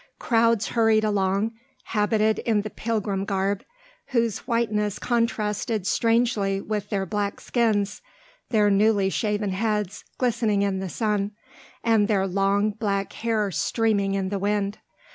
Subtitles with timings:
[0.17, 1.51] Crowds hurried along,
[1.83, 3.63] habited in the pilgrim garb,
[4.07, 8.01] whose whiteness contrasted strangely with their black skins,
[8.49, 11.33] their newly shaven heads glistening in the sun,
[11.83, 14.79] and their long black hair streaming in the wind.